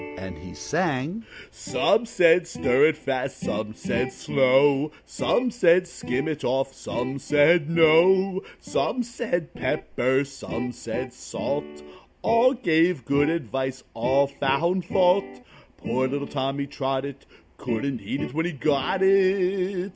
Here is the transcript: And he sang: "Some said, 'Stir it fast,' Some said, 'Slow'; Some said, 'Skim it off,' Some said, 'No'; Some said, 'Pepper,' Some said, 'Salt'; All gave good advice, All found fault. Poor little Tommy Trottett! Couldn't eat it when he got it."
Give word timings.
And 0.17 0.35
he 0.39 0.55
sang: 0.55 1.25
"Some 1.51 2.07
said, 2.07 2.47
'Stir 2.47 2.85
it 2.87 2.97
fast,' 2.97 3.37
Some 3.41 3.75
said, 3.75 4.11
'Slow'; 4.11 4.91
Some 5.05 5.51
said, 5.51 5.85
'Skim 5.87 6.27
it 6.27 6.43
off,' 6.43 6.73
Some 6.73 7.19
said, 7.19 7.69
'No'; 7.69 8.41
Some 8.59 9.03
said, 9.03 9.53
'Pepper,' 9.53 10.25
Some 10.25 10.71
said, 10.71 11.13
'Salt'; 11.13 11.83
All 12.23 12.53
gave 12.53 13.05
good 13.05 13.29
advice, 13.29 13.83
All 13.93 14.25
found 14.25 14.85
fault. 14.85 15.43
Poor 15.77 16.07
little 16.07 16.25
Tommy 16.25 16.65
Trottett! 16.65 17.27
Couldn't 17.57 18.01
eat 18.01 18.21
it 18.21 18.33
when 18.33 18.47
he 18.47 18.53
got 18.53 19.03
it." 19.03 19.89